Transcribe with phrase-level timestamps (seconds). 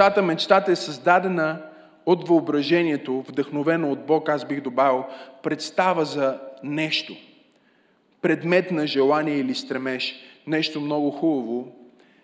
[0.00, 1.62] мечтата, мечтата е създадена
[2.06, 5.04] от въображението, вдъхновено от Бог, аз бих добавил,
[5.42, 7.16] представа за нещо.
[8.22, 10.14] Предмет на желание или стремеж.
[10.46, 11.72] Нещо много хубаво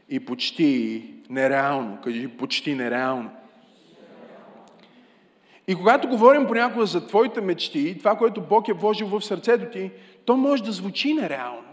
[0.08, 1.98] и почти нереално.
[2.04, 3.30] Кажи, почти нереално.
[5.68, 9.90] И когато говорим понякога за твоите мечти, това, което Бог е вложил в сърцето ти,
[10.24, 11.65] то може да звучи нереално.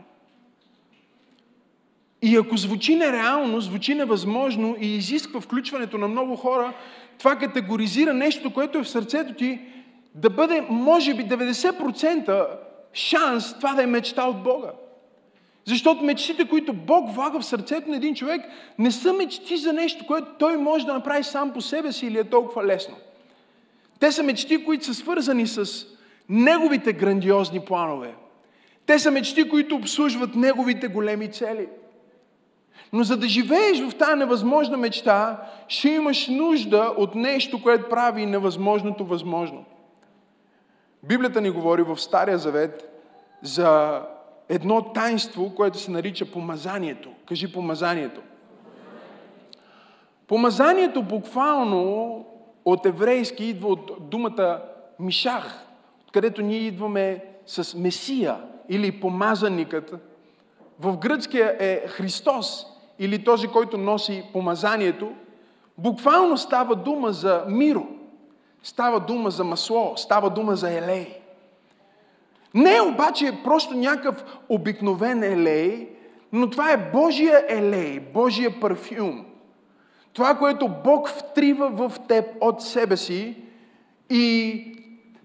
[2.25, 6.73] И ако звучи нереално, звучи невъзможно и изисква включването на много хора,
[7.19, 9.59] това категоризира нещо, което е в сърцето ти,
[10.15, 12.47] да бъде, може би, 90%
[12.93, 14.71] шанс това да е мечта от Бога.
[15.65, 18.41] Защото мечтите, които Бог влага в сърцето на един човек,
[18.79, 22.19] не са мечти за нещо, което той може да направи сам по себе си или
[22.19, 22.95] е толкова лесно.
[23.99, 25.85] Те са мечти, които са свързани с
[26.29, 28.13] неговите грандиозни планове.
[28.85, 31.67] Те са мечти, които обслужват неговите големи цели.
[32.93, 38.25] Но за да живееш в тази невъзможна мечта, ще имаш нужда от нещо, което прави
[38.25, 39.65] невъзможното възможно.
[41.03, 42.89] Библията ни говори в Стария Завет
[43.41, 44.01] за
[44.49, 47.09] едно тайнство, което се нарича помазанието.
[47.27, 48.21] Кажи помазанието.
[50.27, 52.25] Помазанието буквално
[52.65, 54.61] от еврейски идва от думата
[54.99, 55.65] мишах,
[56.11, 58.37] където ние идваме с Месия
[58.69, 59.93] или помазаникът.
[60.79, 62.72] В гръцкия е Христос
[63.03, 65.11] или този, който носи помазанието.
[65.77, 67.87] Буквално става дума за миро.
[68.63, 71.19] Става дума за масло, става дума за елей.
[72.53, 75.89] Не обаче просто някакъв обикновен елей,
[76.31, 79.25] но това е Божия елей, Божия парфюм.
[80.13, 83.37] Това, което Бог втрива в теб от себе си
[84.09, 84.63] и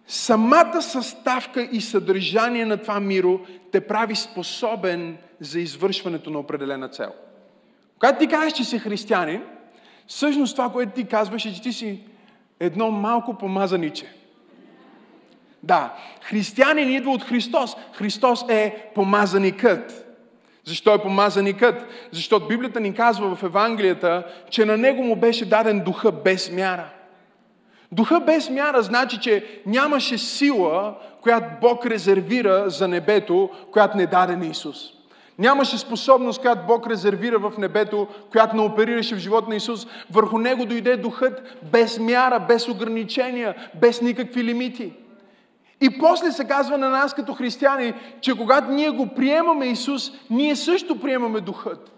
[0.07, 3.41] самата съставка и съдържание на това миро
[3.73, 7.13] те прави способен за извършването на определена цел.
[7.99, 9.43] Когато ти кажеш, че си християнин,
[10.07, 12.01] всъщност това, което ти казваш е, че ти си
[12.61, 14.07] едно малко помазаниче.
[15.63, 17.77] Да, християнин идва от Христос.
[17.93, 20.05] Христос е помазаникът.
[20.65, 21.87] Защо е помазаникът?
[22.13, 26.89] Защото Библията ни казва в Евангелията, че на него му беше даден духа без мяра.
[27.93, 34.37] Духа без мяра значи, че нямаше сила, която Бог резервира за небето, която не даде
[34.37, 34.98] на Исус.
[35.39, 39.87] Нямаше способност, която Бог резервира в небето, която не оперираше в живота на Исус.
[40.11, 44.93] Върху него дойде духът без мяра, без ограничения, без никакви лимити.
[45.81, 50.57] И после се казва на нас като християни, че когато ние го приемаме Исус, ние
[50.57, 51.98] също приемаме духът.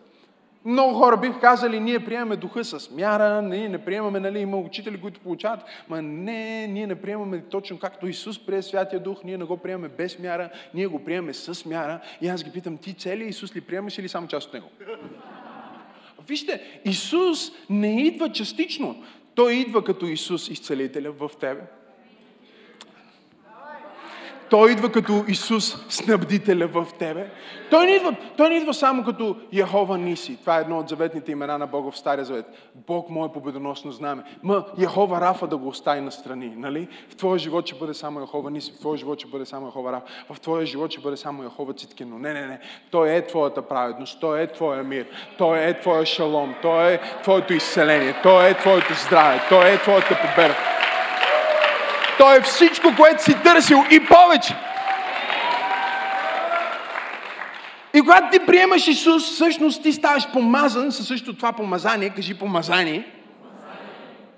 [0.65, 5.01] Много хора биха казали, ние приемаме духа с мяра, ние не приемаме, нали, има учители,
[5.01, 9.45] които получават, ма не, ние не приемаме точно както Исус прие Святия Дух, ние не
[9.45, 12.01] го приемаме без мяра, ние го приемаме с мяра.
[12.21, 14.67] И аз ги питам, ти цели Исус ли приемаш или само част от него?
[16.29, 19.05] Вижте, Исус не идва частично.
[19.35, 21.63] Той идва като Исус изцелителя в тебе.
[24.51, 27.31] Той идва като Исус снабдителя в тебе.
[27.71, 30.37] Той не идва, той не идва само като Яхова Ниси.
[30.41, 32.47] Това е едно от заветните имена на Бога в Стария завет.
[32.75, 34.23] Бог мое победоносно знаме.
[34.43, 36.53] Ма Яхова Рафа да го остави на страни.
[36.57, 36.89] Нали?
[37.11, 39.93] В твоя живот ще бъде само Яхова Ниси, в твоя живот ще бъде само Яхова
[39.93, 42.19] Рафа, в твоя живот ще бъде само Яхова Циткино.
[42.19, 42.61] Не, не, не.
[42.91, 45.07] Той е твоята праведност, той е твоя мир,
[45.39, 50.19] той е твоя шалом, той е твоето изцеление, той е твоето здраве, той е твоята
[50.21, 50.55] победа.
[52.21, 54.57] Той е всичко, което си търсил и повече.
[57.95, 62.11] И когато ти приемаш Исус, всъщност ти ставаш помазан със същото това помазание.
[62.11, 63.13] Кажи помазание.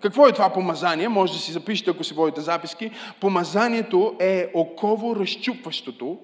[0.01, 1.09] Какво е това помазание?
[1.09, 2.91] Може да си запишете, ако си водите записки.
[3.21, 6.19] Помазанието е оково разчупващото,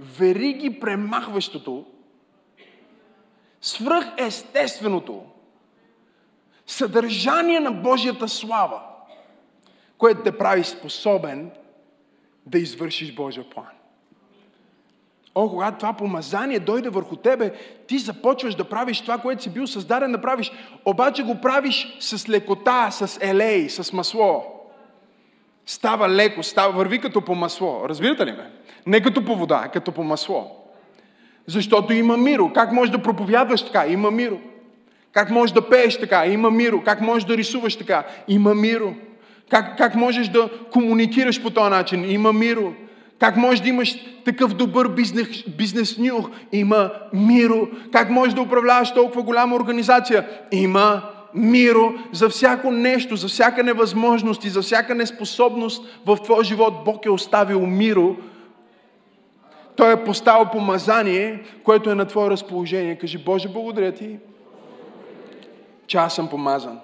[0.00, 1.84] вериги премахващото,
[3.60, 5.22] свръхестественото
[6.66, 8.80] съдържание на Божията слава
[9.98, 11.50] което те прави способен
[12.46, 13.66] да извършиш Божия план.
[15.34, 17.52] О, когато това помазание дойде върху тебе,
[17.86, 20.52] ти започваш да правиш това, което си бил създаден да правиш,
[20.84, 24.44] обаче го правиш с лекота, с елей, с масло.
[25.66, 27.88] Става леко, става, върви като по масло.
[27.88, 28.50] Разбирате ли ме?
[28.86, 30.66] Не като по вода, а като по масло.
[31.46, 32.52] Защото има миро.
[32.52, 33.86] Как можеш да проповядваш така?
[33.86, 34.38] Има миро.
[35.12, 36.26] Как можеш да пееш така?
[36.26, 36.82] Има миро.
[36.84, 38.04] Как можеш да рисуваш така?
[38.28, 38.94] Има миро.
[39.50, 42.10] Как, как можеш да комуникираш по този начин?
[42.10, 42.72] Има миро.
[43.18, 43.94] Как можеш да имаш
[44.24, 45.28] такъв добър бизнес,
[45.58, 46.30] бизнес нюх?
[46.52, 47.68] Има миро.
[47.92, 50.28] Как можеш да управляваш толкова голяма организация?
[50.52, 51.02] Има
[51.34, 56.74] миро за всяко нещо, за всяка невъзможност и за всяка неспособност в твоя живот.
[56.84, 58.16] Бог е оставил миро.
[59.76, 62.96] Той е поставил помазание, което е на твое разположение.
[62.96, 64.18] Кажи, Боже, благодаря ти,
[65.86, 66.80] че аз съм помазан.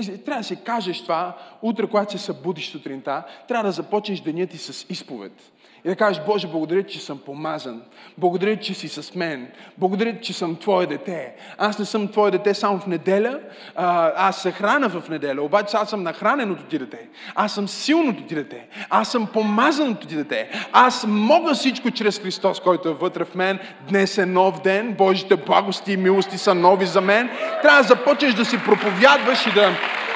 [0.00, 4.46] Знаеш, Трябва да си кажеш това, утре, когато се събудиш сутринта, трябва да започнеш деня
[4.46, 5.51] ти с изповед.
[5.84, 7.82] И да кажеш, Боже, благодаря, че съм помазан.
[8.18, 9.48] Благодаря, че си с мен.
[9.78, 11.32] Благодаря, че съм Твое дете.
[11.58, 13.40] Аз не съм Твое дете само в неделя.
[13.76, 15.42] А, аз се храна в неделя.
[15.42, 17.08] Обаче аз съм нахраненото ти дете.
[17.34, 18.66] Аз съм силното ти дете.
[18.90, 20.48] Аз съм помазаното ти дете.
[20.72, 23.58] Аз мога всичко чрез Христос, който е вътре в мен.
[23.88, 24.92] Днес е нов ден.
[24.92, 27.30] Божите благости и милости са нови за мен.
[27.62, 29.70] Трябва да започнеш да си проповядваш и да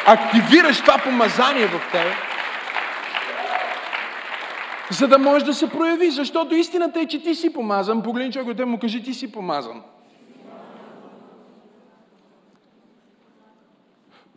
[0.07, 2.36] активираш това помазание в теб
[4.91, 6.11] за да може да се прояви.
[6.11, 8.03] Защото истината е, че ти си помазан.
[8.03, 9.83] Погледни човек, му кажи, ти си помазан.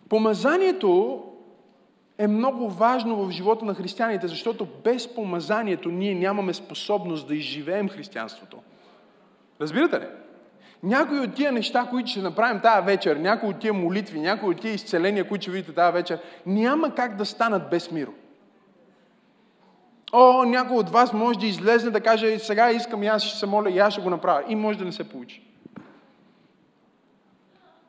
[0.10, 1.24] Помазанието
[2.18, 7.90] е много важно в живота на християните, защото без помазанието ние нямаме способност да изживеем
[7.90, 8.58] християнството.
[9.62, 10.06] Разбирате ли?
[10.84, 14.62] Някои от тия неща, които ще направим тази вечер, някои от тия молитви, някои от
[14.62, 18.12] тия изцеления, които ще видите тази вечер, няма как да станат без миро.
[20.12, 23.46] О, някой от вас може да излезе да каже, сега искам и аз ще се
[23.46, 24.44] моля и аз ще го направя.
[24.48, 25.44] И може да не се получи.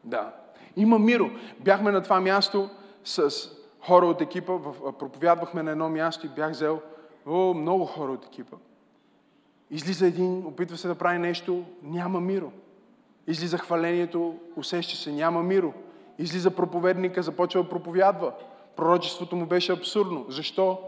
[0.04, 0.32] Да.
[0.76, 1.30] Има миро.
[1.60, 2.70] Бяхме на това място
[3.04, 3.30] с
[3.80, 4.52] хора от екипа,
[4.98, 6.80] проповядвахме на едно място и бях взел
[7.26, 8.56] о, много хора от екипа.
[9.70, 12.52] Излиза един, опитва се да прави нещо, няма миро.
[13.26, 15.72] Излиза хвалението, усеща се, няма миро.
[16.18, 18.32] Излиза проповедника, започва да проповядва.
[18.76, 20.26] Пророчеството му беше абсурдно.
[20.28, 20.78] Защо?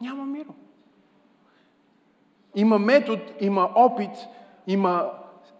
[0.00, 0.54] Няма миро.
[2.54, 4.10] Има метод, има опит,
[4.66, 5.10] има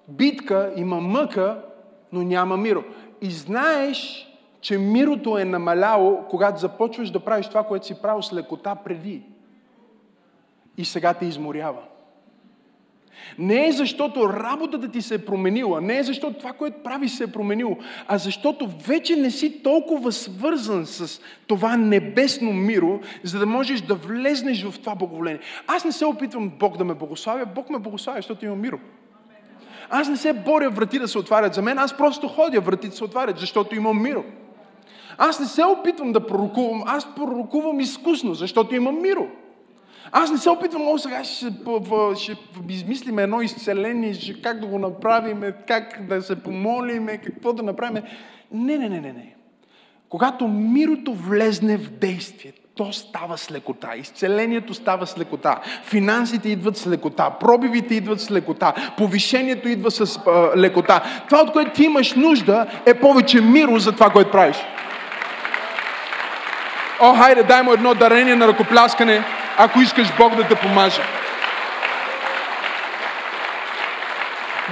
[0.08, 1.64] битка, има мъка,
[2.12, 2.84] но няма миро.
[3.20, 8.32] И знаеш, че мирото е намаляло, когато започваш да правиш това, което си правил с
[8.32, 9.22] лекота преди.
[10.76, 11.82] И сега те изморява.
[13.38, 17.24] Не е защото работата ти се е променила, не е защото това, което прави се
[17.24, 17.76] е променило,
[18.08, 23.94] а защото вече не си толкова свързан с това небесно миро, за да можеш да
[23.94, 25.40] влезнеш в това благоволение.
[25.66, 28.78] Аз не се опитвам Бог да ме благославя, Бог ме благославя, защото има миро.
[29.90, 33.04] Аз не се боря врати да се отварят за мен, аз просто ходя, вратите се
[33.04, 34.24] отварят, защото имам миро.
[35.18, 39.26] Аз не се опитвам да пророкувам, аз пророкувам изкусно, защото имам миро.
[40.12, 41.46] Аз не се опитвам, о, сега ще,
[42.16, 42.36] ще
[42.68, 48.02] измислим едно изцеление, ще, как да го направим, как да се помолим, какво да направим.
[48.52, 49.34] Не, не, не, не, не.
[50.08, 53.96] Когато мирото влезне в действие, то става с лекота.
[53.96, 55.60] Изцелението става с лекота.
[55.84, 57.30] Финансите идват с лекота.
[57.30, 58.74] Пробивите идват с лекота.
[58.96, 61.02] Повишението идва с а, лекота.
[61.28, 64.56] Това, от което ти имаш нужда, е повече миро за това, което правиш.
[67.00, 69.24] О, хайде, дай му едно дарение на ръкопляскане
[69.62, 71.02] ако искаш Бог да те помаже.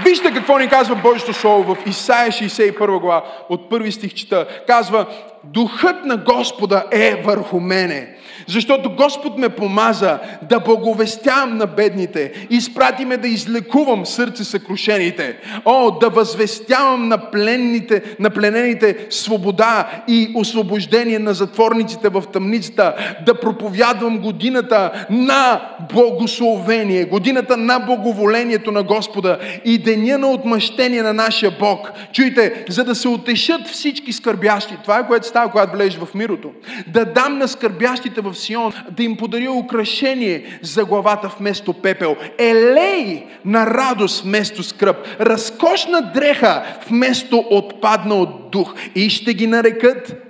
[0.04, 4.46] Вижте какво ни казва Божието Слово в Исаия 61 глава, от първи стих чета.
[4.66, 5.06] Казва,
[5.44, 8.08] Духът на Господа е върху мене,
[8.46, 15.90] защото Господ ме помаза да благовестявам на бедните, изпрати ме да излекувам сърце съкрушените, о,
[15.90, 22.94] да възвестявам на, пленните, на пленените свобода и освобождение на затворниците в тъмницата,
[23.26, 25.60] да проповядвам годината на
[25.92, 31.90] благословение, годината на благоволението на Господа и деня на отмъщение на нашия Бог.
[32.12, 34.74] Чуйте, за да се утешат всички скърбящи.
[34.82, 36.50] Това е което става, когато влезеш в мирото.
[36.86, 42.16] Да дам на скърбящите в Сион, да им подаря украшение за главата вместо пепел.
[42.38, 44.96] Елей на радост вместо скръп.
[45.20, 48.74] Разкошна дреха вместо отпаднал дух.
[48.94, 50.24] И ще ги нарекат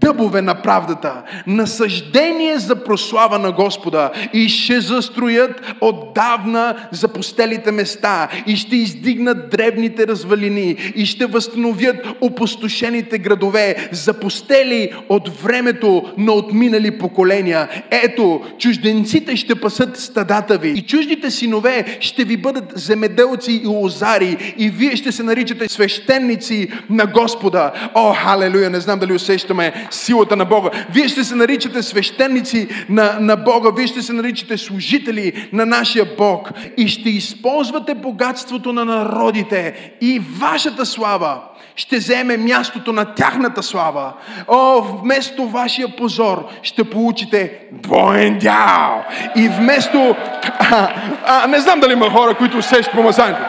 [0.00, 8.56] дъбове на правдата, насъждение за прослава на Господа и ще застроят отдавна запустелите места и
[8.56, 17.68] ще издигнат древните развалини и ще възстановят опустошените градове, запустели от времето на отминали поколения.
[17.90, 24.54] Ето, чужденците ще пасат стадата ви и чуждите синове ще ви бъдат земеделци и лозари
[24.58, 27.72] и вие ще се наричате свещеници на Господа.
[27.94, 30.70] О, халелуя, не знам дали усещаме силата на Бога.
[30.90, 36.06] Вие ще се наричате свещеници на, на Бога, вие ще се наричате служители на нашия
[36.18, 41.40] Бог и ще използвате богатството на народите и вашата слава
[41.76, 44.12] ще вземе мястото на тяхната слава.
[44.48, 49.04] О, вместо вашия позор ще получите двоен дял.
[49.36, 50.16] И вместо...
[50.58, 50.88] А,
[51.26, 53.44] а, не знам дали има хора, които усещат помазанието.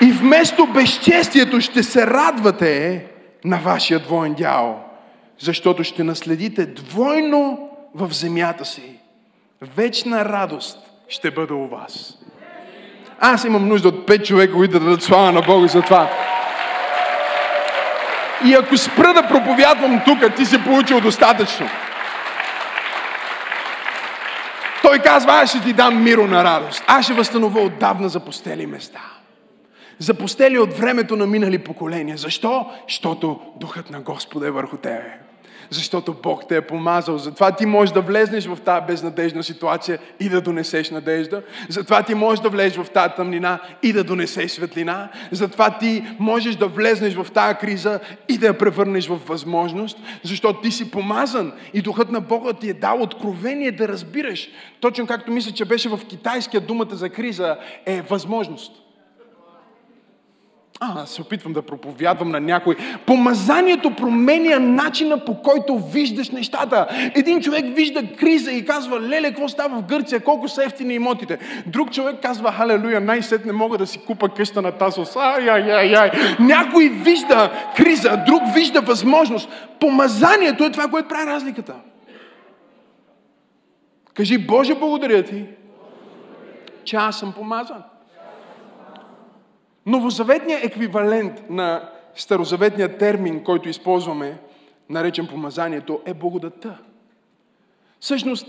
[0.00, 3.04] И вместо безчестието ще се радвате
[3.44, 4.84] на вашия двоен дял,
[5.38, 8.98] защото ще наследите двойно в земята си.
[9.76, 10.78] Вечна радост
[11.08, 12.18] ще бъде у вас.
[13.20, 16.10] Аз имам нужда от пет човека, които да дадат слава на Бога за това.
[18.44, 21.68] И ако спра да проповядвам тук, ти си получил достатъчно.
[24.82, 26.84] Той казва, аз ще ти дам миро на радост.
[26.86, 29.00] Аз ще възстановя отдавна запустели места.
[29.98, 32.16] Запустели от времето на минали поколения.
[32.16, 32.66] Защо?
[32.88, 35.28] Защото Духът на Господа е върху тебе
[35.70, 37.18] защото Бог те е помазал.
[37.18, 41.42] Затова ти можеш да влезнеш в тази безнадежна ситуация и да донесеш надежда.
[41.68, 45.08] Затова ти можеш да влезеш в тази тъмнина и да донесеш светлина.
[45.30, 50.60] Затова ти можеш да влезнеш в тази криза и да я превърнеш в възможност, защото
[50.60, 54.48] ти си помазан и Духът на Бога ти е дал откровение да разбираш.
[54.80, 58.72] Точно както мисля, че беше в китайския думата за криза е възможност.
[60.80, 62.76] А, се опитвам да проповядвам на някой.
[63.06, 66.86] Помазанието променя начина по който виждаш нещата.
[67.14, 71.38] Един човек вижда криза и казва, леле, какво става в Гърция, колко са ефтини имотите.
[71.66, 75.16] Друг човек казва, халелуя, най-сет не мога да си купа къща на Тасос.
[75.16, 76.10] Ай, ай, ай, ай.
[76.40, 79.48] Някой вижда криза, друг вижда възможност.
[79.80, 81.74] Помазанието е това, което прави разликата.
[84.14, 85.44] Кажи, Боже, благодаря ти,
[86.84, 87.82] че аз съм помазан.
[89.88, 94.38] Новозаветният еквивалент на старозаветния термин, който използваме,
[94.90, 96.78] наречен помазанието, е благодата.
[98.00, 98.46] Всъщност,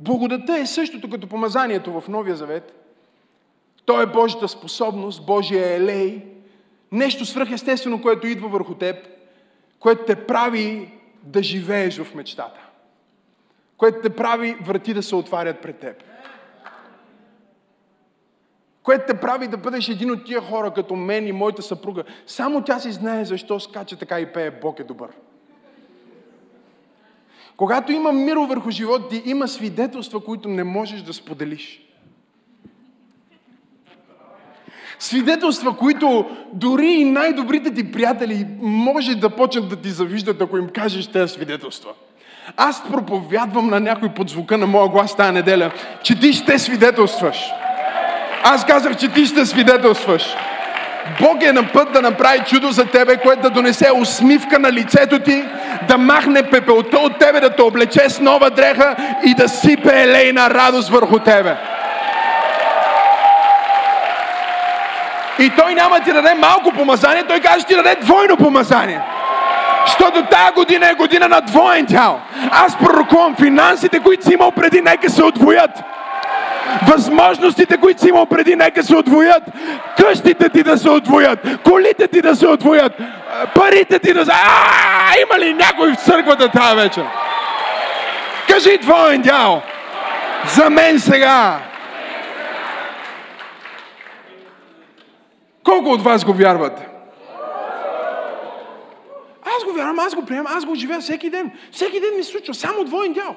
[0.00, 2.72] благодата е същото като помазанието в Новия Завет.
[3.84, 6.24] То е Божията способност, Божия елей,
[6.92, 8.96] нещо свръхестествено, което идва върху теб,
[9.78, 12.60] което те прави да живееш в мечтата,
[13.76, 16.02] което те прави врати да се отварят пред теб
[18.84, 22.04] което те прави да бъдеш един от тия хора, като мен и моята съпруга.
[22.26, 25.08] Само тя си знае защо скача така и пее Бог е добър.
[27.56, 31.80] Когато има миро върху живота ти, има свидетелства, които не можеш да споделиш.
[34.98, 40.68] Свидетелства, които дори и най-добрите ти приятели може да почнат да ти завиждат, ако им
[40.68, 41.92] кажеш тези свидетелства.
[42.56, 45.72] Аз проповядвам на някой под звука на моя глас тази неделя,
[46.02, 47.63] че ти ще свидетелстваш.
[48.46, 50.36] Аз казах, че ти ще свидетелстваш.
[51.20, 55.18] Бог е на път да направи чудо за тебе, което да донесе усмивка на лицето
[55.18, 55.44] ти,
[55.88, 60.50] да махне пепелта от тебе, да те облече с нова дреха и да сипе елейна
[60.50, 61.56] радост върху тебе.
[65.38, 69.00] И той няма ти даде малко помазание, той каже, ти даде двойно помазание.
[69.86, 72.20] Защото тази година е година на двоен тял.
[72.50, 75.70] Аз пророкувам финансите, които си имал преди, нека се отвоят.
[76.88, 79.42] Възможностите, които си имал преди, нека се отвоят.
[79.96, 81.38] Къщите ти да се отвоят.
[81.64, 82.92] Колите ти да се отвоят.
[83.54, 84.32] Парите ти да се...
[84.34, 87.04] А, има ли някой в църквата тази вечер?
[88.48, 89.62] Кажи твоен дял.
[90.46, 91.58] За мен сега.
[95.64, 96.78] Колко от вас го вярват?
[99.56, 101.50] Аз го вярвам, аз го приемам, аз го живея всеки ден.
[101.72, 103.36] Всеки ден ми се случва само двоен дял.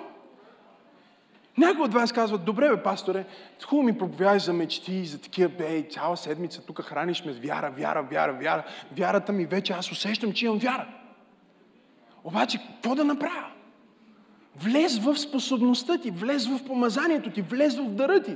[1.58, 3.26] Някои от вас казват, добре бе, пасторе,
[3.66, 7.72] хубаво ми проповядаш за мечти, за такива, бе, цяла седмица тук храниш ме с вяра,
[7.72, 8.64] вяра, вяра, вяра.
[8.98, 10.88] Вярата ми вече, аз усещам, че имам вяра.
[12.24, 13.46] Обаче, какво да направя?
[14.56, 18.36] Влез в способността ти, влез в помазанието ти, влез в дъра ти.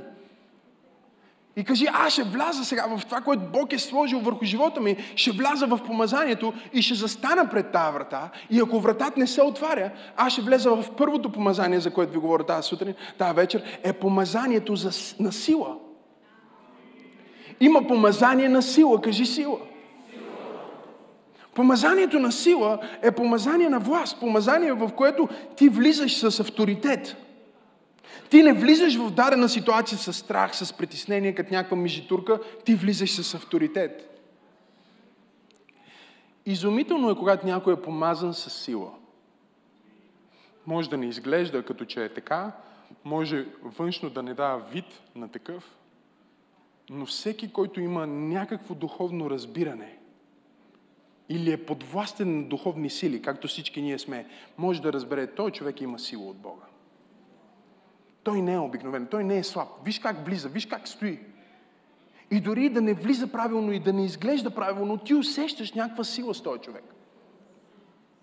[1.56, 4.96] И кажи, аз ще вляза сега в това, което Бог е сложил върху живота ми,
[5.16, 8.30] ще вляза в помазанието и ще застана пред тази врата.
[8.50, 12.18] И ако вратата не се отваря, аз ще влеза в първото помазание, за което ви
[12.18, 14.90] говоря тази сутрин, тази вечер, е помазанието за,
[15.20, 15.76] на сила.
[17.60, 19.00] Има помазание на сила.
[19.00, 19.58] Кажи сила.
[21.54, 24.20] Помазанието на сила е помазание на власт.
[24.20, 27.16] Помазание, в което ти влизаш с авторитет.
[28.32, 33.10] Ти не влизаш в дадена ситуация с страх, с притеснение, като някаква мижитурка, ти влизаш
[33.10, 34.22] с авторитет.
[36.46, 38.90] Изумително е, когато някой е помазан с сила.
[40.66, 42.52] Може да не изглежда като че е така,
[43.04, 45.76] може външно да не дава вид на такъв,
[46.90, 49.98] но всеки, който има някакво духовно разбиране
[51.28, 54.26] или е подвластен на духовни сили, както всички ние сме,
[54.58, 56.71] може да разбере, той човек има сила от Бога.
[58.24, 59.68] Той не е обикновен, той не е слаб.
[59.84, 61.20] Виж как влиза, виж как стои.
[62.30, 66.34] И дори да не влиза правилно и да не изглежда правилно, ти усещаш някаква сила
[66.34, 66.84] с този човек.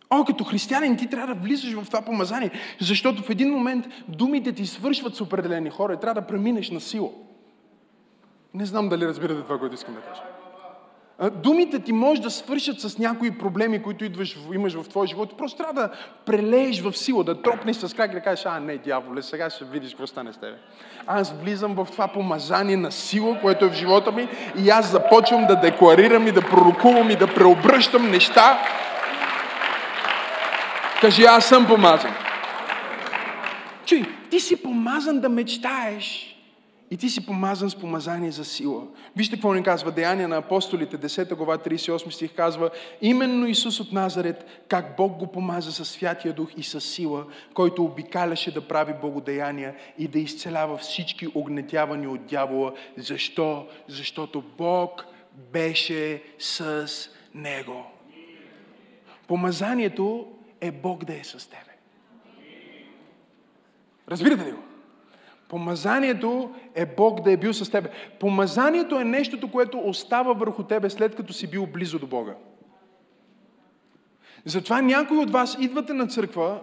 [0.10, 4.54] О, като християнин ти трябва да влизаш в това помазание, защото в един момент думите
[4.54, 7.10] ти свършват с определени хора и трябва да преминеш на сила.
[8.54, 10.22] Не знам дали разбирате това, което искам да кажа.
[11.44, 15.38] Думите ти може да свършат с някои проблеми, които идваш, имаш в твоя живот.
[15.38, 15.90] Просто трябва да
[16.26, 19.66] прелееш в сила, да тропнеш с крак и да кажеш, а не, дяволе, сега ще
[19.66, 20.58] видиш какво стане с тебе.
[21.08, 24.28] Аз влизам в това помазание на сила, което е в живота ми
[24.64, 28.60] и аз започвам да декларирам и да пророкувам и да преобръщам неща.
[31.02, 32.12] Кажи, аз съм помазан.
[33.86, 36.36] Чуй, ти си помазан да мечтаеш.
[36.92, 38.88] И ти си помазан с помазание за сила.
[39.16, 42.70] Вижте какво ни казва Деяния на апостолите, 10 глава, 38 стих казва,
[43.02, 47.84] именно Исус от Назарет, как Бог го помаза със Святия Дух и със сила, който
[47.84, 52.74] обикаляше да прави благодеяния и да изцелява всички огнетявани от дявола.
[52.98, 53.68] Защо?
[53.88, 55.06] Защото Бог
[55.54, 56.88] беше с
[57.36, 57.86] него.
[59.28, 60.28] Помазанието
[60.62, 61.76] е Бог да е с тебе.
[64.10, 64.69] Разбирате ли го?
[65.50, 67.90] Помазанието е Бог да е бил с тебе.
[68.20, 72.36] Помазанието е нещото, което остава върху тебе след като си бил близо до Бога.
[74.46, 76.60] Затова някои от вас идвате на църква,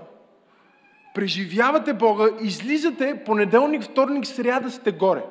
[1.15, 5.25] преживявате Бога, излизате понеделник, вторник, сряда сте горе.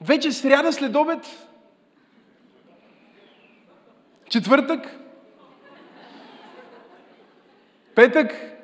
[0.00, 1.48] Вече сряда след обед,
[4.28, 4.98] четвъртък,
[7.94, 8.59] петък,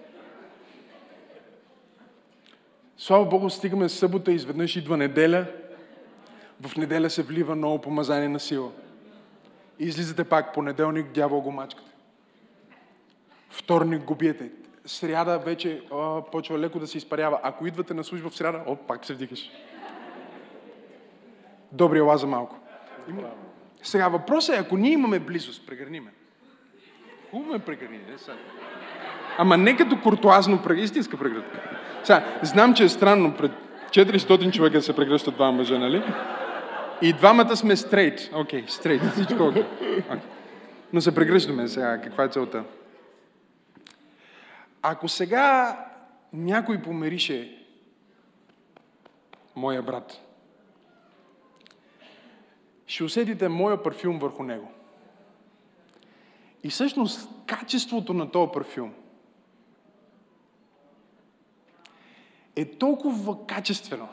[2.98, 5.46] Слава Богу, стигаме събота, изведнъж идва неделя.
[6.60, 8.72] В неделя се влива ново помазание на сила.
[9.78, 11.90] Излизате пак понеделник, дявол го мачкате.
[13.50, 14.50] Вторник го биете.
[14.84, 17.40] Сряда вече о, почва леко да се изпарява.
[17.42, 19.50] Ако идвате на служба в сряда, о, пак се вдигаш.
[21.72, 22.56] Добри ела за малко.
[23.82, 26.12] Сега въпросът е, ако ние имаме близост, прегърниме.
[27.30, 28.36] Хубаво ме прегърни, не сега.
[29.38, 31.60] Ама не като куртуазно, истинска прегръдка.
[32.04, 33.52] Сега, знам, че е странно пред
[33.90, 36.02] 400 човека се прегръщат два мъжа, нали?
[37.02, 38.30] И двамата сме стрейт.
[38.34, 39.02] Окей, стрейт.
[39.12, 39.62] Всичко окей.
[39.62, 40.18] Okay.
[40.92, 42.00] Но се прегръщаме сега.
[42.00, 42.64] Каква е целта?
[44.82, 45.76] Ако сега
[46.32, 47.58] някой померише
[49.56, 50.20] моя брат,
[52.86, 54.70] ще усетите моя парфюм върху него.
[56.64, 58.92] И всъщност качеството на този парфюм–
[62.56, 64.08] е толкова качествено,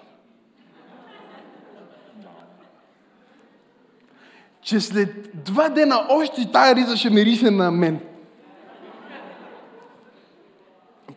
[4.61, 7.99] че след два дена още тая риза ще мирише на мен.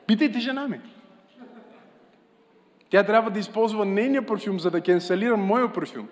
[0.07, 0.81] Питайте жена ми.
[2.91, 6.09] Тя трябва да използва нейния парфюм, за да кенселира моя парфюм.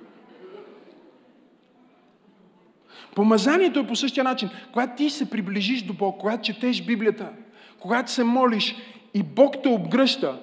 [3.14, 4.50] Помазанието е по същия начин.
[4.72, 7.32] Когато ти се приближиш до Бог, когато четеш Библията,
[7.78, 8.76] когато се молиш
[9.14, 10.40] и Бог те обгръща,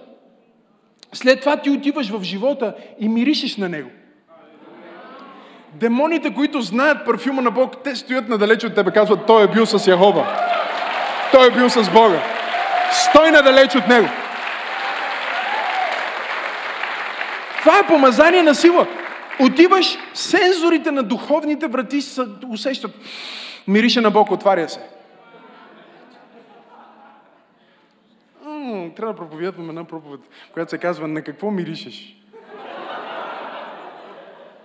[1.13, 3.89] след това ти отиваш в живота и миришеш на него.
[5.73, 9.65] Демоните, които знаят парфюма на Бог, те стоят надалеч от тебе, казват, той е бил
[9.65, 10.27] с Яхова.
[11.31, 12.21] Той е бил с Бога.
[12.91, 14.07] Стой надалеч от него.
[17.59, 18.87] Това е помазание на сила.
[19.39, 22.91] Отиваш, сензорите на духовните врати се усещат.
[23.67, 24.79] Мирише на Бог, отваря се.
[28.89, 30.19] Трябва да проповядвам една проповед,
[30.53, 32.17] която се казва На какво миришеш?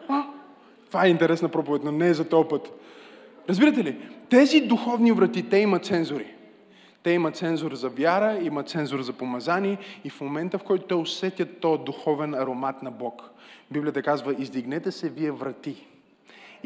[0.08, 0.24] А,
[0.86, 2.72] това е интересна проповед, но не е за този път.
[3.48, 3.98] Разбирате ли?
[4.30, 6.34] Тези духовни врати, те имат цензори.
[7.02, 10.94] Те имат цензор за вяра, имат цензор за помазание и в момента, в който те
[10.94, 13.30] усетят този духовен аромат на Бог,
[13.70, 15.86] Библията казва, издигнете се вие врати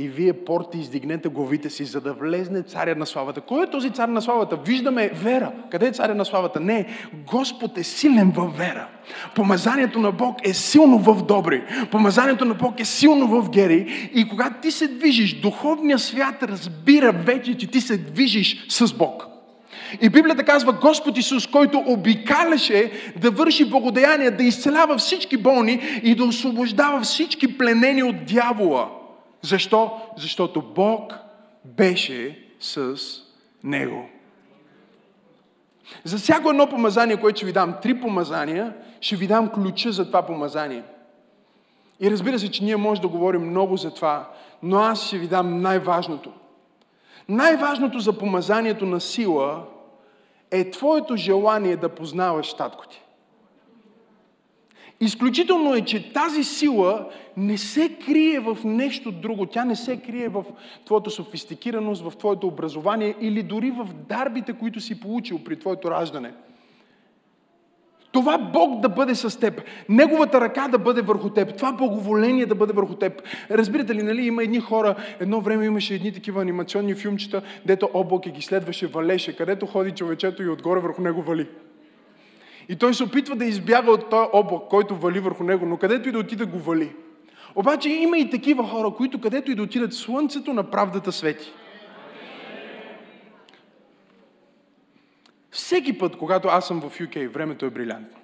[0.01, 3.41] и вие порти издигнете главите си, за да влезне царя на славата.
[3.41, 4.57] Кой е този цар на славата?
[4.57, 5.53] Виждаме вера.
[5.71, 6.61] Къде е царя на славата?
[6.61, 6.87] Не,
[7.27, 8.89] Господ е силен във вера.
[9.35, 11.63] Помазанието на Бог е силно в добри.
[11.91, 14.11] Помазанието на Бог е силно в гери.
[14.15, 19.27] И когато ти се движиш, духовният свят разбира вече, че ти се движиш с Бог.
[20.01, 26.15] И Библията казва Господ Исус, който обикаляше да върши благодеяние, да изцелява всички болни и
[26.15, 29.00] да освобождава всички пленени от дявола.
[29.43, 30.01] Защо?
[30.17, 31.15] Защото Бог
[31.65, 32.97] беше с
[33.65, 34.09] него.
[36.05, 40.07] За всяко едно помазание, което ще ви дам, три помазания, ще ви дам ключа за
[40.07, 40.83] това помазание.
[42.01, 44.31] И разбира се, че ние може да говорим много за това,
[44.63, 46.33] но аз ще ви дам най-важното.
[47.29, 49.65] Най-важното за помазанието на сила
[50.51, 53.03] е твоето желание да познаваш татко ти.
[55.01, 59.47] Изключително е, че тази сила не се крие в нещо друго.
[59.47, 60.45] Тя не се крие в
[60.85, 66.33] твоята софистикираност, в твоето образование или дори в дарбите, които си получил при твоето раждане.
[68.13, 72.55] Това Бог да бъде с теб, Неговата ръка да бъде върху теб, това благоволение да
[72.55, 73.23] бъде върху теб.
[73.51, 78.31] Разбирате ли, нали, има едни хора, едно време имаше едни такива анимационни филмчета, дето облака
[78.31, 81.47] ги следваше, валеше, където ходи човечето и отгоре върху него вали.
[82.69, 86.09] И той се опитва да избяга от този облак, който вали върху него, но където
[86.09, 86.97] и да отида го вали.
[87.55, 91.53] Обаче има и такива хора, които където и да отидат, слънцето на правдата свети.
[95.51, 98.19] Всеки път, когато аз съм в UK, времето е брилянтно.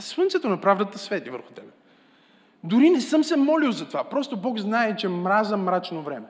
[0.00, 1.68] Слънцето на правдата свети върху тебе.
[2.64, 4.04] Дори не съм се молил за това.
[4.04, 6.26] Просто Бог знае, че мраза мрачно време.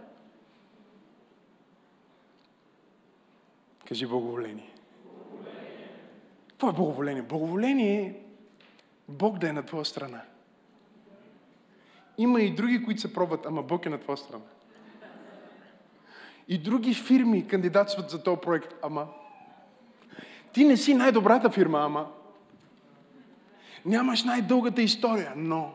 [3.88, 4.71] Кажи благоволение.
[6.62, 7.22] Какво е благоволение?
[7.22, 8.14] Благоволение е
[9.08, 10.22] Бог да е на твоя страна.
[12.18, 14.44] Има и други, които се пробват, ама Бог е на твоя страна.
[16.48, 19.08] И други фирми кандидатстват за този проект, ама
[20.52, 22.10] ти не си най-добрата фирма, ама
[23.84, 25.74] нямаш най-дългата история, но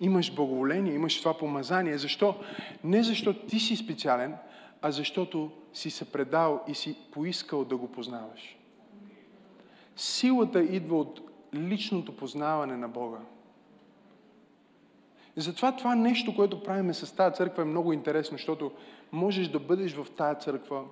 [0.00, 1.98] имаш благоволение, имаш това помазание.
[1.98, 2.34] Защо?
[2.84, 4.34] Не защото ти си специален,
[4.82, 8.56] а защото си се предал и си поискал да го познаваш.
[9.96, 11.20] Силата идва от
[11.54, 13.18] личното познаване на Бога.
[15.36, 18.72] Затова това нещо, което правиме с тази църква е много интересно, защото
[19.12, 20.84] можеш да бъдеш в тази църква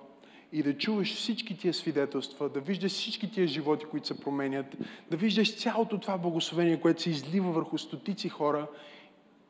[0.53, 4.77] и да чуваш всички тия свидетелства, да виждаш всички тия животи, които се променят,
[5.11, 8.67] да виждаш цялото това благословение, което се излива върху стотици хора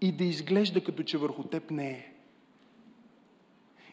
[0.02, 2.11] и да изглежда като че върху теб не е.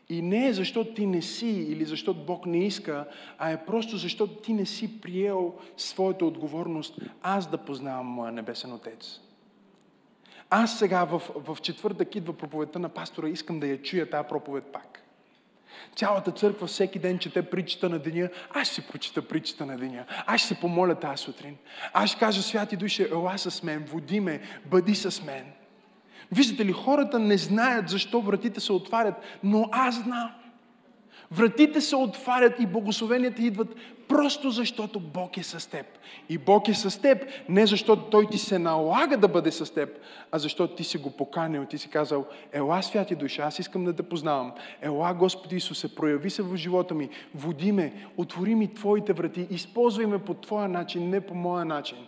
[0.09, 3.07] И не е защото ти не си или защото Бог не иска,
[3.39, 8.73] а е просто защото ти не си приел своята отговорност аз да познавам моя небесен
[8.73, 9.21] Отец.
[10.51, 14.65] Аз сега в, в четвъртък идва проповедта на пастора, искам да я чуя тази проповед
[14.65, 15.03] пак.
[15.97, 18.29] Цялата църква всеки ден чете притчата на деня.
[18.51, 20.05] Аз ще прочита притчата на деня.
[20.27, 21.57] Аз ще се помоля тази сутрин.
[21.93, 25.53] Аз ще кажа, святи души, ела с мен, води ме, бъди с мен.
[26.33, 30.31] Виждате ли, хората не знаят защо вратите се отварят, но аз знам.
[31.31, 33.75] Вратите се отварят и благословенията идват
[34.09, 35.87] просто защото Бог е с теб.
[36.29, 39.89] И Бог е с теб не защото Той ти се налага да бъде с теб,
[40.33, 43.93] а защото ти си го поканил, ти си казал, ела святи душа, аз искам да
[43.93, 44.53] те познавам.
[44.83, 50.07] Ела Господи Исусе, прояви се в живота ми, води ме, отвори ми Твоите врати, използвай
[50.07, 51.99] ме по Твоя начин, не по моя начин.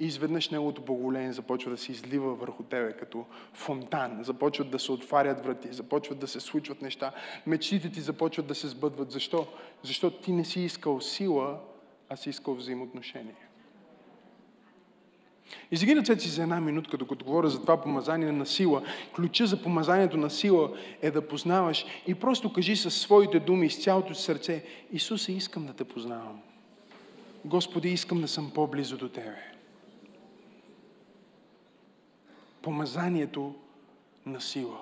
[0.00, 4.18] И изведнъж Неговото благоление започва да се излива върху тебе като фонтан.
[4.22, 7.12] Започват да се отварят врати, започват да се случват неща.
[7.46, 9.10] Мечтите ти започват да се сбъдват.
[9.10, 9.46] Защо?
[9.82, 11.58] Защото ти не си искал сила,
[12.08, 13.34] а си искал взаимоотношение.
[15.70, 18.82] Изги ръцете си за една минутка, докато говоря за това помазание на сила.
[19.16, 20.70] Ключа за помазанието на сила
[21.02, 25.72] е да познаваш и просто кажи със своите думи, с цялото сърце, Исусе, искам да
[25.72, 26.40] те познавам.
[27.44, 29.49] Господи, искам да съм по-близо до Тебе
[32.62, 33.54] помазанието
[34.26, 34.78] на сила.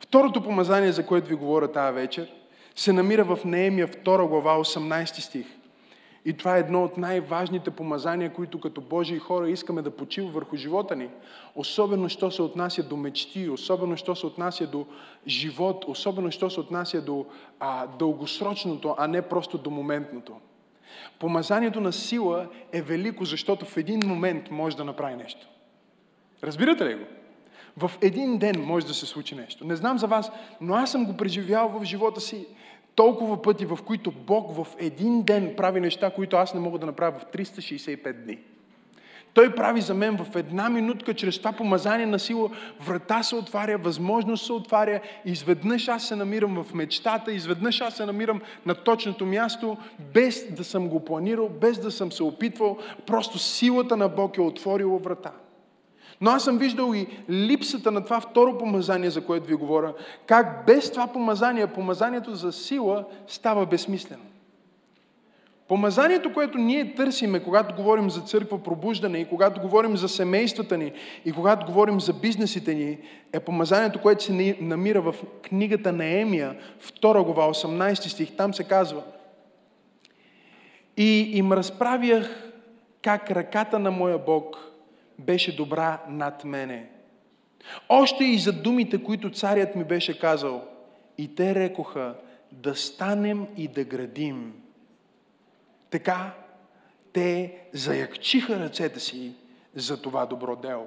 [0.00, 2.32] Второто помазание, за което ви говоря тази вечер,
[2.76, 5.46] се намира в Неемия 2 глава 18 стих.
[6.24, 10.56] И това е едно от най-важните помазания, които като Божии хора искаме да почива върху
[10.56, 11.08] живота ни.
[11.54, 14.86] Особено, що се отнася до мечти, особено, що се отнася до
[15.26, 17.26] живот, особено, що се отнася до
[17.60, 20.32] а, дългосрочното, а не просто до моментното.
[21.18, 25.46] Помазанието на сила е велико, защото в един момент може да направи нещо.
[26.42, 27.04] Разбирате ли го?
[27.76, 29.66] В един ден може да се случи нещо.
[29.66, 32.46] Не знам за вас, но аз съм го преживял в живота си
[32.94, 36.86] толкова пъти, в които Бог в един ден прави неща, които аз не мога да
[36.86, 38.38] направя в 365 дни.
[39.34, 42.50] Той прави за мен в една минутка, чрез това помазание на сила,
[42.80, 48.06] врата се отваря, възможност се отваря, изведнъж аз се намирам в мечтата, изведнъж аз се
[48.06, 49.76] намирам на точното място,
[50.14, 54.40] без да съм го планирал, без да съм се опитвал, просто силата на Бог е
[54.40, 55.32] отворила врата.
[56.22, 59.94] Но аз съм виждал и липсата на това второ помазание, за което ви говоря,
[60.26, 64.22] как без това помазание, помазанието за сила става безсмислено.
[65.68, 70.92] Помазанието, което ние търсиме, когато говорим за църква пробуждане и когато говорим за семействата ни
[71.24, 72.98] и когато говорим за бизнесите ни,
[73.32, 76.56] е помазанието, което се намира в книгата на Емия,
[77.02, 78.36] 2 глава, 18 стих.
[78.36, 79.02] Там се казва
[80.96, 82.52] И им разправях
[83.02, 84.56] как ръката на моя Бог–
[85.18, 86.90] беше добра над мене.
[87.88, 90.64] Още и за думите, които царят ми беше казал.
[91.18, 92.14] И те рекоха
[92.52, 94.54] да станем и да градим.
[95.90, 96.34] Така
[97.12, 99.32] те заякчиха ръцете си
[99.74, 100.86] за това добро дело.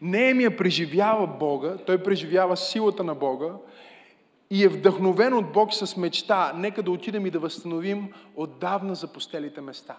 [0.00, 3.52] Неемия преживява Бога, той преживява силата на Бога
[4.50, 9.60] и е вдъхновен от Бог с мечта, нека да отидем и да възстановим отдавна запустелите
[9.60, 9.96] места.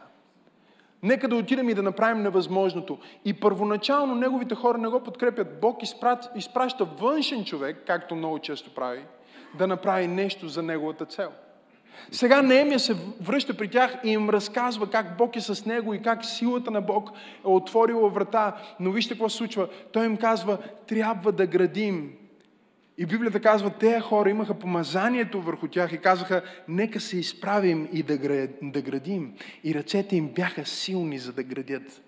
[1.04, 2.98] Нека да отидем и да направим невъзможното.
[3.26, 5.62] И първоначално неговите хора не го подкрепят.
[5.62, 5.84] Бог
[6.36, 9.02] изпраща външен човек, както много често прави,
[9.58, 11.30] да направи нещо за неговата цел.
[12.12, 16.02] Сега Неемия се връща при тях и им разказва как Бог е с него и
[16.02, 17.10] как силата на Бог
[17.46, 18.56] е отворила врата.
[18.80, 19.68] Но вижте какво се случва.
[19.92, 20.58] Той им казва,
[20.88, 22.14] трябва да градим.
[23.00, 28.04] И Библията казва, тези хора имаха помазанието върху тях и казаха, нека се изправим и
[28.04, 28.18] да,
[28.62, 29.34] да градим.
[29.64, 32.02] И ръцете им бяха силни, за да градят.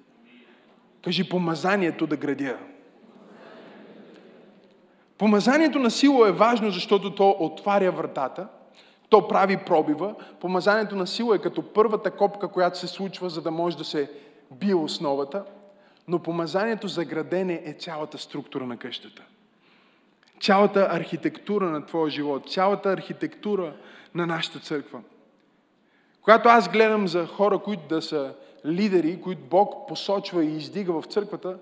[1.04, 2.58] Кажи, помазанието да градя.
[5.17, 8.47] Помазанието на сила е важно, защото то отваря вратата–
[9.12, 10.15] то прави пробива.
[10.39, 14.12] Помазанието на сила е като първата копка, която се случва, за да може да се
[14.51, 15.43] бие основата.
[16.08, 19.23] Но помазанието за градене е цялата структура на къщата.
[20.41, 23.73] Цялата архитектура на твоя живот, цялата архитектура
[24.15, 25.01] на нашата църква.
[26.21, 28.34] Когато аз гледам за хора, които да са
[28.65, 31.58] лидери, които Бог посочва и издига в църквата,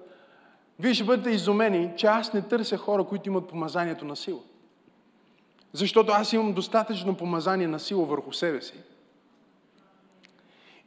[0.80, 4.40] вие ще бъдете изумени, че аз не търся хора, които имат помазанието на сила.
[5.74, 8.74] Защото аз имам достатъчно помазание на сила върху себе си.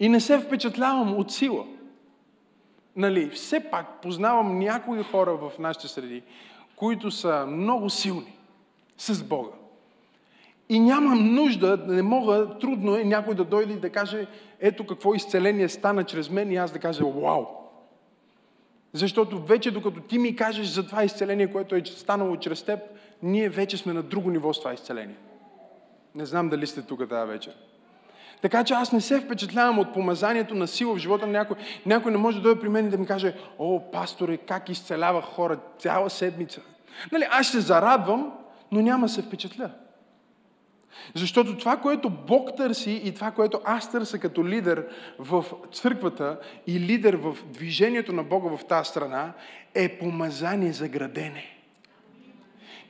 [0.01, 1.67] И не се впечатлявам от сила.
[2.97, 6.23] Нали, все пак познавам някои хора в нашите среди,
[6.83, 8.39] които са много силни
[8.99, 9.51] с Бога.
[10.69, 14.27] И нямам нужда, не мога, трудно е някой да дойде и да каже,
[14.61, 17.47] ето какво изцеление стана чрез мен и аз да кажа, вау.
[18.93, 22.81] Защото вече докато ти ми кажеш за това изцеление, което е станало чрез теб,
[23.23, 25.17] ние вече сме на друго ниво с това изцеление.
[26.15, 27.55] Не знам дали сте тук тази вечер.
[28.41, 31.57] Така че аз не се впечатлявам от помазанието на сила в живота на някой.
[31.87, 35.23] Някой не може да дойде при мен и да ми каже, о, пасторе, как изцелява
[35.23, 36.61] хора цяла седмица.
[37.13, 38.33] Нали, аз се зарадвам,
[38.73, 39.71] но няма се впечатля.
[41.15, 44.87] Защото това, което Бог търси и това, което аз търся като лидер
[45.19, 49.33] в църквата и лидер в движението на Бога в тази страна,
[49.75, 51.45] е помазание за градене.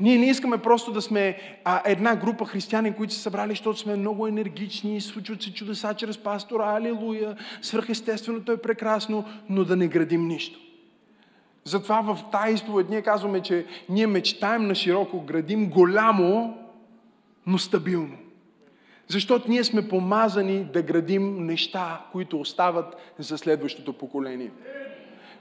[0.00, 3.96] Ние не искаме просто да сме а, една група християни, които са събрали, защото сме
[3.96, 10.28] много енергични, случват се чудеса чрез пастора, алилуя, свръхестественото е прекрасно, но да не градим
[10.28, 10.58] нищо.
[11.64, 16.59] Затова в тази изповед ние казваме, че ние мечтаем на широко, градим голямо,
[17.46, 18.16] но стабилно.
[19.09, 24.51] Защото ние сме помазани да градим неща, които остават за следващото поколение.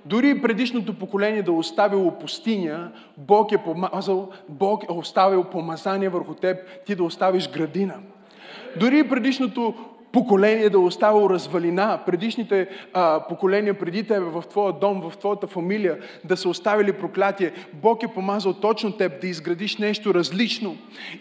[0.06, 6.34] Дори предишното поколение да е оставило пустиня, Бог е помазал, Бог е оставил помазание върху
[6.34, 7.96] теб, ти да оставиш градина.
[8.80, 9.76] Дори предишното
[10.12, 15.47] поколение да е оставило развалина, предишните а, поколения преди тебе в твоя дом, в твоята
[15.47, 17.52] фамилия да са оставили проклятие.
[17.74, 20.78] Бог е помазал точно теб да изградиш нещо различно.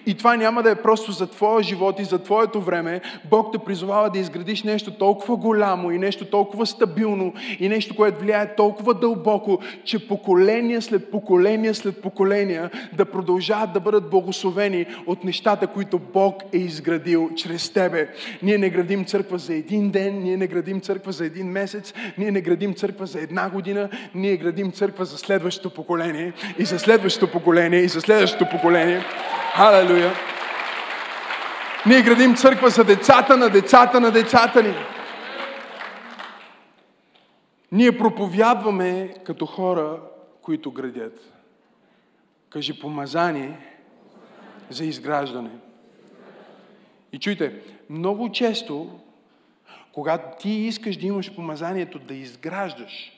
[0.07, 3.01] И това няма да е просто за твоя живот и за твоето време.
[3.31, 8.21] Бог те призовава да изградиш нещо толкова голямо и нещо толкова стабилно и нещо, което
[8.21, 15.25] влияе толкова дълбоко, че поколения след поколения след поколения да продължават да бъдат благословени от
[15.25, 18.09] нещата, които Бог е изградил чрез тебе.
[18.43, 22.31] Ние не градим църква за един ден, ние не градим църква за един месец, ние
[22.31, 27.33] не градим църква за една година, ние градим църква за следващото поколение и за следващото
[27.33, 29.01] поколение и за следващото поколение.
[29.55, 30.13] Халелуя!
[31.87, 34.75] Ние градим църква за децата на децата на децата ни.
[37.73, 40.01] Ние проповядваме като хора,
[40.43, 41.21] които градят.
[42.51, 43.59] Кажи помазание
[44.71, 45.51] за изграждане.
[47.13, 49.01] И чуйте, много често,
[49.93, 53.13] когато ти искаш да имаш помазанието да изграждаш,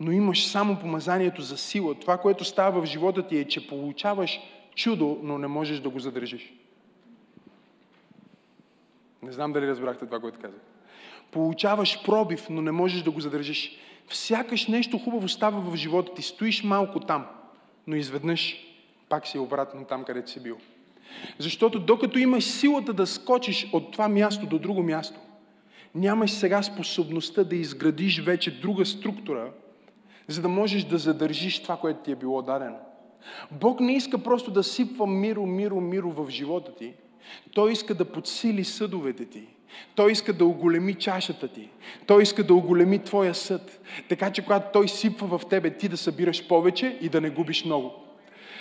[0.00, 4.40] но имаш само помазанието за сила, това, което става в живота ти е, че получаваш
[4.74, 6.52] чудо, но не можеш да го задържиш.
[9.22, 10.60] Не знам дали разбрахте това, което казах.
[11.30, 13.78] Получаваш пробив, но не можеш да го задържиш.
[14.08, 16.22] Всякаш нещо хубаво става в живота ти.
[16.22, 17.26] Стоиш малко там,
[17.86, 18.56] но изведнъж
[19.08, 20.58] пак си обратно там, където си бил.
[21.38, 25.20] Защото докато имаш силата да скочиш от това място до друго място,
[25.94, 29.50] нямаш сега способността да изградиш вече друга структура,
[30.28, 32.76] за да можеш да задържиш това, което ти е било дадено.
[33.50, 36.92] Бог не иска просто да сипва миро, миро, миро в живота ти.
[37.54, 39.46] Той иска да подсили съдовете ти.
[39.94, 41.68] Той иска да оголеми чашата ти.
[42.06, 43.80] Той иска да оголеми твоя съд.
[44.08, 47.64] Така че когато Той сипва в тебе, ти да събираш повече и да не губиш
[47.64, 47.92] много.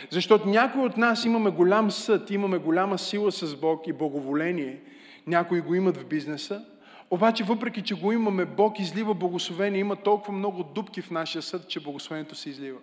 [0.10, 4.82] Защото някои от нас имаме голям съд, имаме голяма сила с Бог и благоволение.
[5.28, 6.66] Някои го имат в бизнеса.
[7.12, 9.80] Обаче, въпреки, че го имаме, Бог излива благословение.
[9.80, 12.80] Има толкова много дупки в нашия съд, че благословението се излива.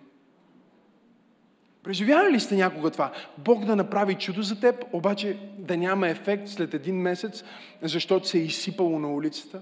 [1.83, 3.11] Преживявали ли сте някога това?
[3.37, 7.43] Бог да направи чудо за теб, обаче да няма ефект след един месец,
[7.81, 9.61] защото се е изсипало на улицата?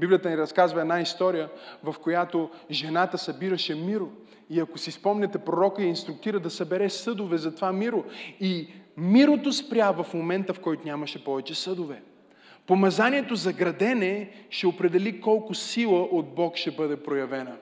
[0.00, 1.48] Библията ни разказва една история,
[1.84, 4.08] в която жената събираше миро.
[4.50, 8.04] И ако си спомняте, пророка я инструктира да събере съдове за това миро.
[8.40, 12.02] И мирото спря в момента, в който нямаше повече съдове.
[12.66, 17.56] Помазанието за градене ще определи колко сила от Бог ще бъде проявена.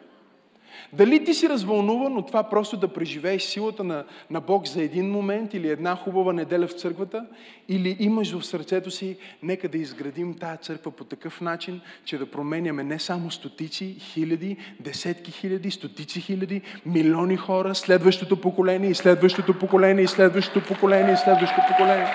[0.93, 5.11] Дали ти си развълнуван от това просто да преживееш силата на, на Бог за един
[5.11, 7.27] момент или една хубава неделя в църквата,
[7.69, 12.31] или имаш в сърцето си, нека да изградим тази църква по такъв начин, че да
[12.31, 19.59] променяме не само стотици, хиляди, десетки хиляди, стотици хиляди, милиони хора, следващото поколение и следващото
[19.59, 22.07] поколение и следващото поколение и следващото поколение.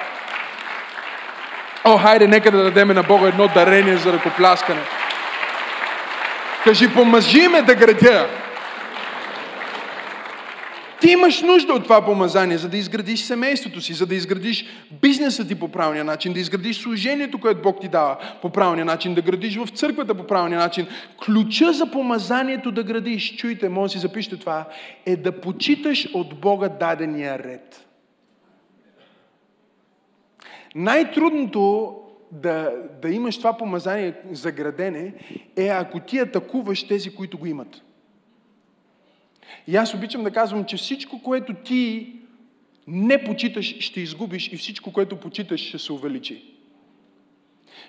[1.85, 4.81] О, хайде, нека да дадем на Бога едно дарение за ръкопляскане.
[6.63, 8.42] Кажи, помажи ме да градя.
[11.03, 14.65] Ти имаш нужда от това помазание, за да изградиш семейството си, за да изградиш
[15.01, 19.13] бизнеса ти по правилния начин, да изградиш служението, което Бог ти дава по правилния начин,
[19.13, 20.87] да градиш в църквата по правилния начин.
[21.25, 24.65] Ключа за помазанието да градиш, чуйте, може да си запишете това,
[25.05, 27.87] е да почиташ от Бога дадения ред.
[30.75, 31.95] Най-трудното
[32.31, 35.13] да, да имаш това помазание за градене
[35.55, 37.81] е ако ти атакуваш тези, които го имат.
[39.67, 42.13] И аз обичам да казвам, че всичко, което ти
[42.87, 46.43] не почиташ, ще изгубиш и всичко, което почиташ, ще се увеличи.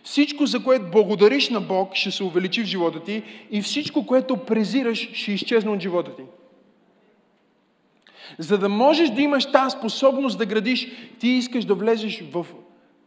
[0.03, 4.37] Всичко, за което благодариш на Бог, ще се увеличи в живота ти и всичко, което
[4.37, 6.23] презираш, ще изчезне от живота ти.
[8.39, 12.47] За да можеш да имаш тази способност да градиш, ти искаш да влезеш в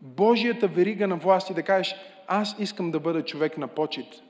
[0.02, 1.96] Божията верига на власт и да кажеш,
[2.28, 4.24] аз искам да бъда човек на почет.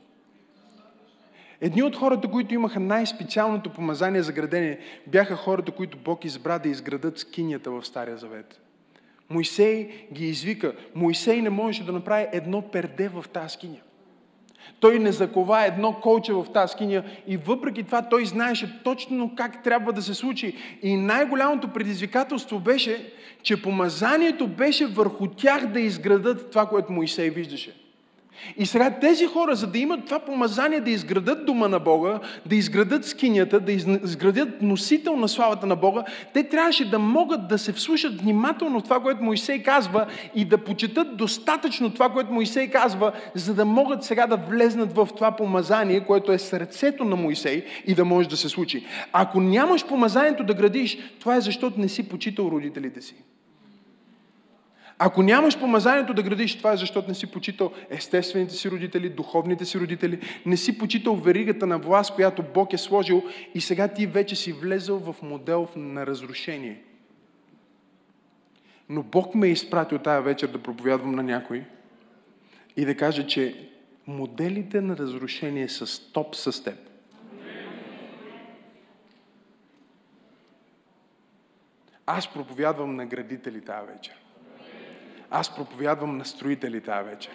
[1.61, 6.69] Едни от хората, които имаха най-специалното помазание за градение, бяха хората, които Бог избра да
[6.69, 8.59] изградат скинята в Стария Завет.
[9.29, 10.73] Моисей ги извика.
[10.95, 13.77] Моисей не можеше да направи едно перде в тази скиня.
[14.79, 19.63] Той не закова едно колче в тази скиня и въпреки това той знаеше точно как
[19.63, 20.55] трябва да се случи.
[20.83, 27.87] И най-голямото предизвикателство беше, че помазанието беше върху тях да изградат това, което Моисей виждаше.
[28.58, 32.56] И сега тези хора, за да имат това помазание да изградат дома на Бога, да
[32.56, 37.73] изградат скинята, да изградят носител на славата на Бога, те трябваше да могат да се
[37.73, 43.54] вслушат внимателно това, което Моисей казва и да почетат достатъчно това, което Моисей казва, за
[43.54, 48.06] да могат сега да влезнат в това помазание, което е сърцето на Моисей и да
[48.06, 48.86] може да се случи.
[49.13, 53.15] Ако нямаш помазанието да градиш, това е защото не си почитал родителите си.
[54.99, 59.65] Ако нямаш помазанието да градиш, това е защото не си почитал естествените си родители, духовните
[59.65, 63.23] си родители, не си почитал веригата на власт, която Бог е сложил
[63.55, 66.81] и сега ти вече си влезъл в модел на разрушение.
[68.89, 71.63] Но Бог ме е изпратил тая вечер да проповядвам на някой
[72.77, 73.69] и да кажа, че
[74.07, 76.77] моделите на разрушение са стоп с теб.
[82.05, 84.26] Аз проповядвам на градители тази вечер.
[85.31, 87.31] Аз проповядвам на строители тази вечер.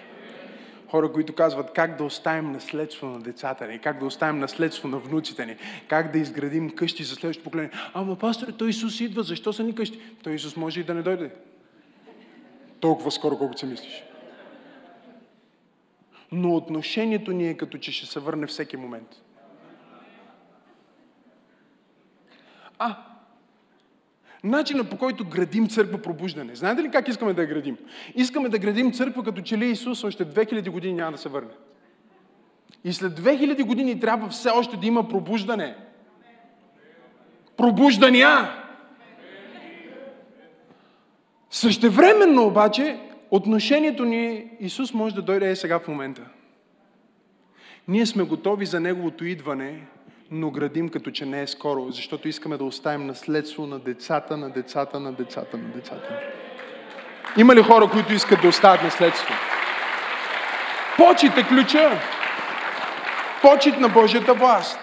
[0.90, 4.98] Хора, които казват как да оставим наследство на децата ни, как да оставим наследство на
[4.98, 5.56] внуците ни,
[5.88, 7.70] как да изградим къщи за следващото поколение.
[7.94, 10.00] Ама, пастор, той Исус идва, защо са ни къщи?
[10.22, 11.30] Той Исус може и да не дойде.
[12.80, 14.04] Толкова скоро, колкото си мислиш.
[16.32, 19.22] Но отношението ни е като че ще се върне всеки момент.
[22.78, 22.96] А,
[24.44, 26.54] начина по който градим църква пробуждане.
[26.54, 27.76] Знаете ли как искаме да я градим?
[28.14, 31.50] Искаме да градим църква, като че ли Исус още 2000 години няма да се върне.
[32.84, 35.76] И след 2000 години трябва все още да има пробуждане.
[37.56, 38.62] Пробуждания!
[41.50, 43.00] Същевременно обаче,
[43.30, 46.22] отношението ни Исус може да дойде сега в момента.
[47.88, 49.86] Ние сме готови за Неговото идване,
[50.34, 54.50] но градим като че не е скоро, защото искаме да оставим наследство на децата, на
[54.50, 56.20] децата, на децата, на децата.
[57.36, 59.34] Има ли хора, които искат да оставят наследство?
[60.96, 62.00] Почит е ключа.
[63.42, 64.78] Почит на Божията власт.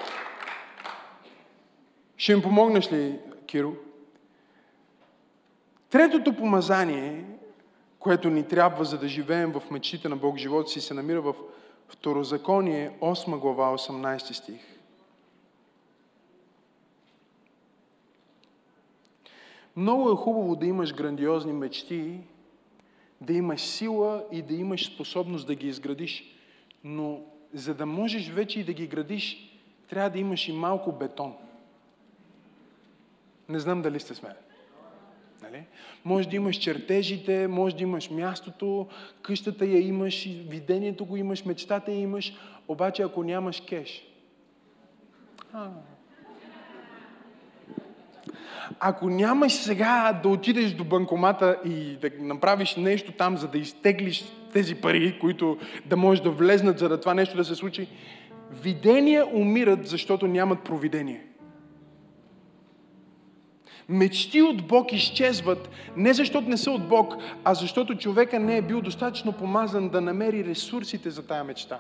[2.18, 3.72] Ще им помогнеш ли, Киро?
[5.90, 7.26] Третото помазание,
[8.00, 11.34] което ни трябва, за да живеем в мечтите на Бог живота си, се намира в
[11.88, 14.79] Второзаконие, 8 глава, 18 стих.
[19.80, 22.20] Много е хубаво да имаш грандиозни мечти,
[23.22, 26.24] да имаш сила и да имаш способност да ги изградиш.
[26.84, 27.22] Но
[27.54, 29.54] за да можеш вече и да ги градиш,
[29.90, 31.34] трябва да имаш и малко бетон.
[33.50, 34.34] Не знам дали сте с мен.
[35.42, 35.64] Нали?
[36.06, 38.88] Може да имаш чертежите, може да имаш мястото,
[39.22, 42.34] къщата я имаш, видението го имаш, мечтата я имаш,
[42.68, 44.08] обаче ако нямаш кеш.
[45.54, 45.70] А.
[48.80, 54.24] Ако нямаш сега да отидеш до банкомата и да направиш нещо там, за да изтеглиш
[54.54, 57.88] тези пари, които да можеш да влезнат, за да това нещо да се случи,
[58.64, 61.26] видения умират, защото нямат провидение.
[63.90, 68.62] Мечти от Бог изчезват не защото не са от Бог, а защото човека не е
[68.62, 71.78] бил достатъчно помазан да намери ресурсите за тая мечта.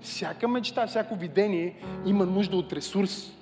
[0.00, 1.74] Всяка мечта, всяко видение
[2.06, 3.32] има нужда от ресурс.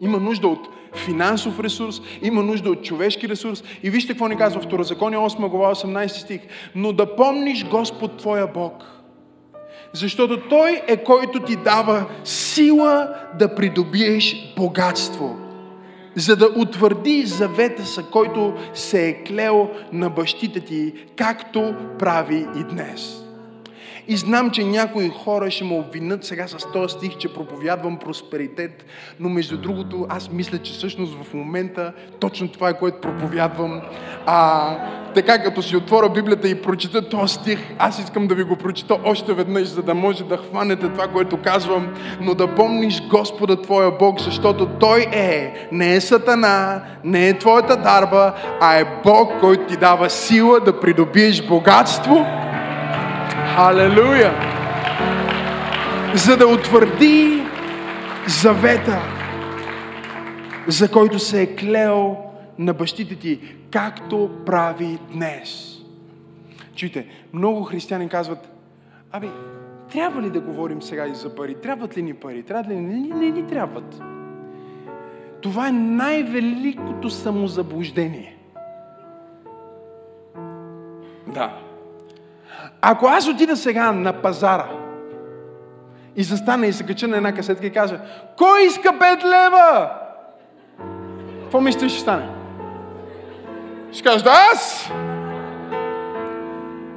[0.00, 3.64] Има нужда от финансов ресурс, има нужда от човешки ресурс.
[3.82, 6.40] И вижте какво ни казва Второзаконие 8 глава 18 стих.
[6.74, 8.84] Но да помниш Господ Твоя Бог.
[9.92, 15.36] Защото Той е който ти дава сила да придобиеш богатство
[16.16, 22.64] за да утвърди завета, са, който се е клел на бащите ти, както прави и
[22.64, 23.25] днес.
[24.08, 28.84] И знам, че някои хора ще ме обвинат сега с този стих, че проповядвам просперитет,
[29.20, 33.80] но между другото аз мисля, че всъщност в момента точно това е, което проповядвам.
[34.26, 34.70] А,
[35.14, 38.98] така като си отворя Библията и прочита този стих, аз искам да ви го прочита
[39.04, 43.90] още веднъж, за да може да хванете това, което казвам, но да помниш Господа Твоя
[43.90, 49.66] Бог, защото Той е, не е Сатана, не е Твоята дарба, а е Бог, който
[49.66, 52.26] ти дава сила да придобиеш богатство
[53.56, 54.32] Халелуя!
[56.14, 57.42] За да утвърди
[58.42, 59.02] завета,
[60.66, 62.16] за който се е клел
[62.58, 63.40] на бащите ти,
[63.70, 65.78] както прави днес.
[66.74, 68.48] Чуйте, много християни казват,
[69.12, 69.28] аби,
[69.92, 71.54] трябва ли да говорим сега и за пари?
[71.54, 72.42] Трябват ли ни пари?
[72.42, 72.76] Трябва ли?
[72.76, 74.02] Не, не, не ни трябват.
[75.40, 78.36] Това е най-великото самозаблуждение.
[81.34, 81.65] Да.
[82.88, 84.66] Ако аз отида сега на пазара
[86.16, 88.00] и застана и се кача на една касетка и кажа,
[88.38, 89.90] кой иска 5 лева?
[91.42, 92.28] Какво мислиш ще стане?
[93.92, 94.90] Ще кажеш, да аз!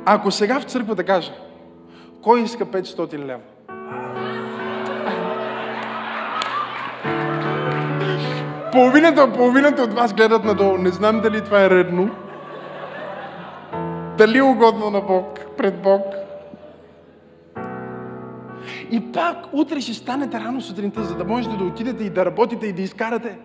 [0.05, 1.31] Ако сега в църквата кажа,
[2.23, 3.41] кой иска 500 лева?
[8.71, 10.77] Половината, половината от вас гледат надолу.
[10.77, 12.09] Не знам дали това е редно.
[14.17, 16.01] Дали е угодно на Бог, пред Бог.
[18.91, 22.67] И пак утре ще станете рано сутринта, за да можете да отидете и да работите
[22.67, 23.37] и да изкарате.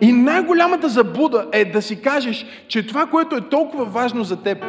[0.00, 4.64] И най-голямата забуда е да си кажеш, че това, което е толкова важно за теб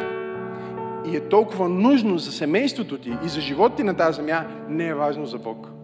[1.06, 4.86] и е толкова нужно за семейството ти и за живота ти на тази земя, не
[4.86, 5.77] е важно за Бог.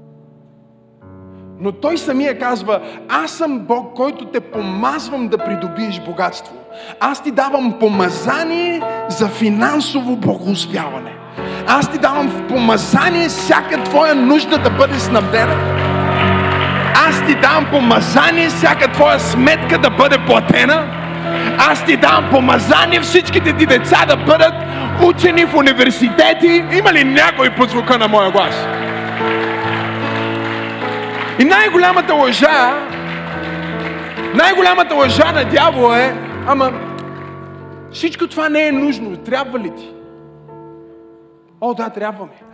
[1.60, 6.54] Но той самия казва, аз съм Бог, който те помазвам да придобиеш богатство.
[7.00, 11.12] Аз ти давам помазание за финансово благоуспяване.
[11.66, 15.54] Аз ти давам помазание всяка твоя нужда да бъде снабдена.
[17.08, 20.86] Аз ти давам помазание всяка твоя сметка да бъде платена.
[21.58, 24.54] Аз ти давам помазание всичките ти деца да бъдат
[25.02, 26.64] учени в университети.
[26.78, 28.83] Има ли някой по звука на моя глас?
[31.38, 32.88] И най-голямата лъжа,
[34.34, 36.14] най-голямата лъжа на дявола е,
[36.46, 36.72] ама
[37.92, 39.16] всичко това не е нужно.
[39.16, 39.90] Трябва ли ти?
[41.60, 42.53] О, да, трябва ми.